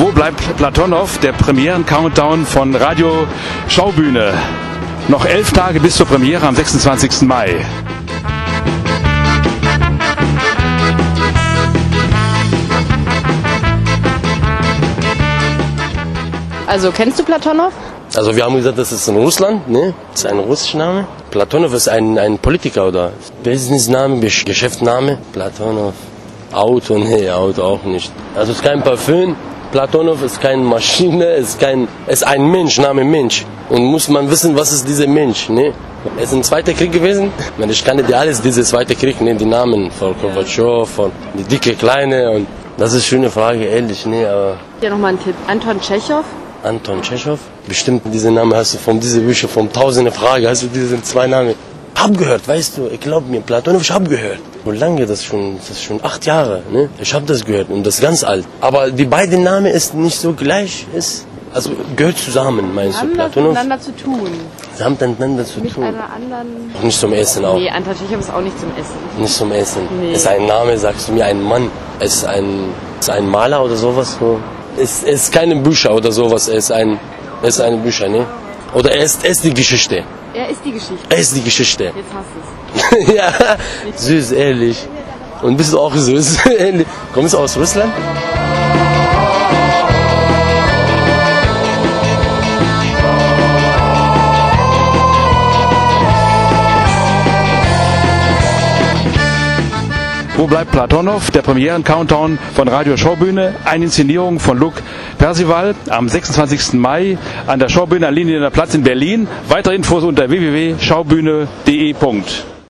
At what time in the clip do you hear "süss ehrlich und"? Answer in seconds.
83.96-85.56